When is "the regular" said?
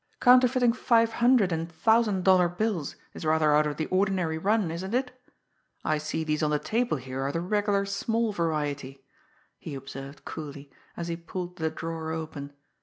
7.31-7.85